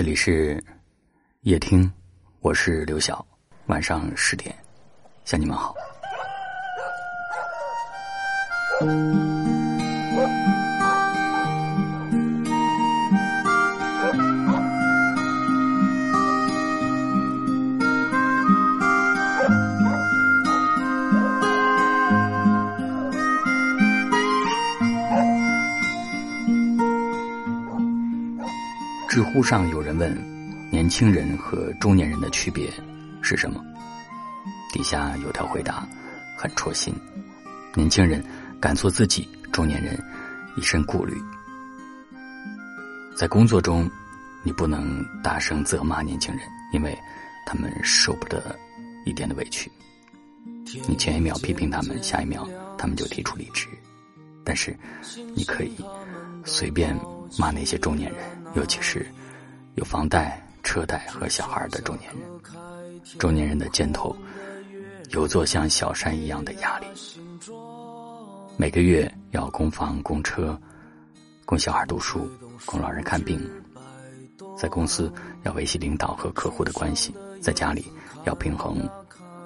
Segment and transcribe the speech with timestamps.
[0.00, 0.58] 这里是
[1.42, 1.92] 夜听，
[2.40, 3.22] 我是刘晓。
[3.66, 4.56] 晚上十点，
[5.26, 5.74] 向你们好。
[29.10, 30.16] 知乎上有人问：
[30.70, 32.72] 年轻人和中年人的区别
[33.20, 33.60] 是什么？
[34.72, 35.84] 底下有条回答
[36.36, 36.94] 很戳心：
[37.74, 38.24] 年轻人
[38.60, 40.00] 敢做自己，中年人
[40.56, 41.20] 一身顾虑。
[43.16, 43.90] 在工作中，
[44.44, 46.42] 你不能大声责骂年轻人，
[46.72, 46.96] 因为
[47.44, 48.56] 他们受不得
[49.04, 49.68] 一点的委屈。
[50.86, 52.48] 你前一秒批评他们，下一秒
[52.78, 53.66] 他们就提出离职。
[54.44, 54.78] 但是，
[55.34, 55.84] 你可以
[56.44, 56.96] 随便
[57.36, 58.39] 骂那些中年人。
[58.54, 59.06] 尤其是
[59.76, 62.40] 有房贷、车贷和小孩的中年人，
[63.18, 64.14] 中年人的肩头
[65.10, 66.86] 有座像小山一样的压力，
[68.56, 70.60] 每个月要供房、供车、
[71.44, 72.28] 供小孩读书、
[72.66, 73.40] 供老人看病，
[74.56, 75.12] 在公司
[75.44, 77.86] 要维系领导和客户的关系，在家里
[78.24, 78.88] 要平衡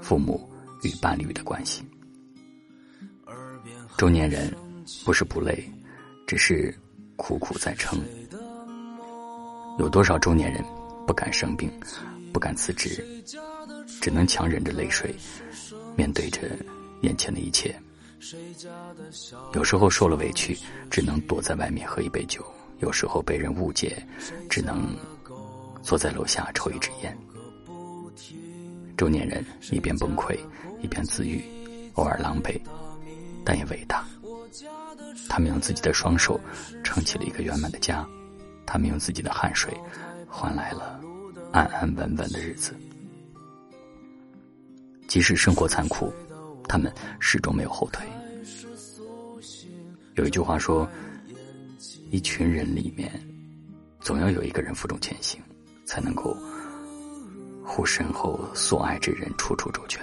[0.00, 0.50] 父母
[0.82, 1.82] 与伴侣的关系。
[3.96, 4.52] 中年人
[5.04, 5.70] 不是不累，
[6.26, 6.74] 只是
[7.16, 8.00] 苦苦在撑。
[9.78, 10.64] 有多少中年人
[11.06, 11.70] 不敢生病，
[12.32, 13.04] 不敢辞职，
[14.00, 15.14] 只能强忍着泪水，
[15.96, 16.40] 面对着
[17.02, 17.74] 眼前的一切。
[19.52, 20.56] 有时候受了委屈，
[20.90, 22.40] 只能躲在外面喝一杯酒；
[22.80, 24.02] 有时候被人误解，
[24.48, 24.96] 只能
[25.82, 27.16] 坐在楼下抽一支烟。
[28.96, 30.38] 中年人一边崩溃，
[30.80, 31.44] 一边自愈，
[31.94, 32.58] 偶尔狼狈，
[33.44, 34.04] 但也伟大。
[35.28, 36.40] 他们用自己的双手
[36.84, 38.06] 撑起了一个圆满的家。
[38.66, 39.72] 他们用自己的汗水
[40.28, 41.00] 换来了
[41.52, 42.74] 安安稳稳的日子，
[45.06, 46.12] 即使生活残酷，
[46.68, 48.06] 他们始终没有后退。
[50.16, 50.88] 有一句话说
[52.10, 53.10] ：“一群人里面，
[54.00, 55.40] 总要有一个人负重前行，
[55.84, 56.36] 才能够
[57.64, 60.02] 护身后所爱之人处处周全。”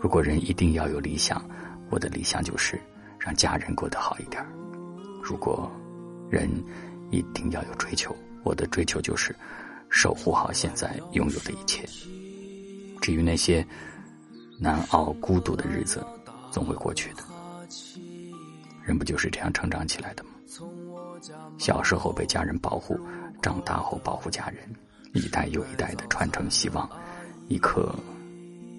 [0.00, 1.42] 如果人一定要有理想，
[1.90, 2.78] 我的理想就是
[3.18, 4.44] 让家人过得好一点。
[5.22, 5.70] 如果
[6.30, 6.48] 人
[7.10, 9.34] 一定要有追求，我的追求就是
[9.90, 11.86] 守护好现在拥有的一切。
[13.00, 13.64] 至于那些
[14.58, 16.04] 难熬孤独的日子，
[16.50, 17.22] 总会过去的。
[18.84, 20.30] 人不就是这样成长起来的吗？
[21.58, 22.98] 小时候被家人保护，
[23.42, 24.58] 长大后保护家人，
[25.12, 26.88] 一代又一代的传承希望，
[27.48, 27.94] 一颗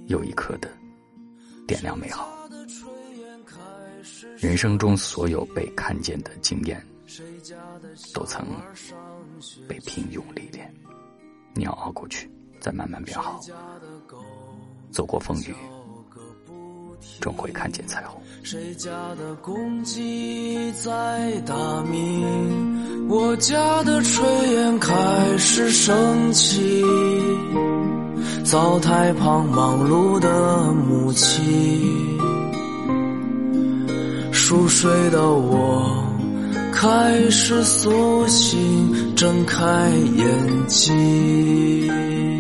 [0.08, 0.70] 又一颗的
[1.68, 2.28] 点亮美好。
[4.38, 6.82] 人生中所有被看见的经验。
[7.08, 8.46] 谁家的都曾
[9.66, 10.70] 被平庸历练，
[11.56, 12.30] 你要熬过去，
[12.60, 13.40] 再慢慢变好。
[14.92, 15.56] 走过风雨，
[17.22, 18.22] 终会看见彩虹。
[18.44, 23.08] 谁家的公鸡在打鸣？
[23.08, 26.84] 我家的炊烟开始升起。
[28.44, 32.20] 灶台旁忙碌的母亲，
[34.34, 36.04] 熟睡的我。
[36.80, 36.88] 开
[37.32, 42.37] 始苏醒，睁开眼睛。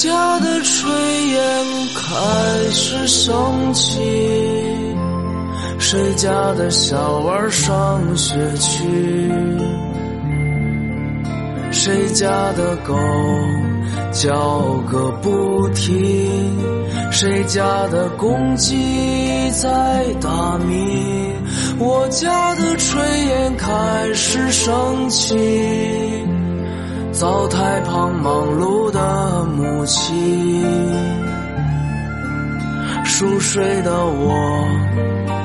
[0.00, 0.86] 家的炊
[1.26, 4.00] 烟开始升起，
[5.80, 9.32] 谁家的小娃上学去？
[11.72, 12.94] 谁家的狗
[14.12, 16.30] 叫个不停？
[17.10, 21.34] 谁家的公鸡在打鸣？
[21.80, 26.37] 我家的炊烟开始升起。
[27.18, 30.64] 灶台旁忙碌的母亲，
[33.04, 34.64] 熟睡的我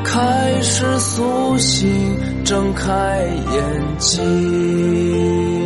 [0.04, 2.16] 开始苏醒，
[2.46, 5.62] 睁开眼睛。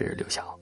[0.00, 0.59] 这是刘晓。